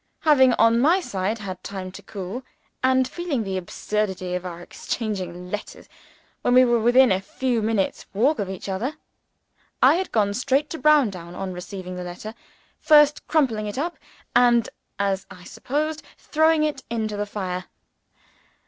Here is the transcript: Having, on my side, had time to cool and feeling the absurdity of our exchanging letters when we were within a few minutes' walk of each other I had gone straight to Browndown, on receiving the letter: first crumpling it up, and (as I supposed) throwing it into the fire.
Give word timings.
Having, 0.21 0.53
on 0.53 0.79
my 0.79 0.99
side, 0.99 1.37
had 1.37 1.63
time 1.63 1.91
to 1.91 2.01
cool 2.01 2.41
and 2.83 3.07
feeling 3.07 3.43
the 3.43 3.55
absurdity 3.55 4.33
of 4.33 4.47
our 4.47 4.59
exchanging 4.59 5.51
letters 5.51 5.87
when 6.41 6.55
we 6.55 6.65
were 6.65 6.79
within 6.79 7.11
a 7.11 7.21
few 7.21 7.61
minutes' 7.61 8.07
walk 8.11 8.39
of 8.39 8.49
each 8.49 8.67
other 8.67 8.95
I 9.79 9.97
had 9.97 10.11
gone 10.11 10.33
straight 10.33 10.71
to 10.71 10.79
Browndown, 10.79 11.35
on 11.35 11.53
receiving 11.53 11.97
the 11.97 12.03
letter: 12.03 12.33
first 12.79 13.27
crumpling 13.27 13.67
it 13.67 13.77
up, 13.77 13.99
and 14.35 14.67
(as 14.97 15.27
I 15.29 15.43
supposed) 15.43 16.01
throwing 16.17 16.63
it 16.63 16.81
into 16.89 17.15
the 17.15 17.27
fire. 17.27 17.65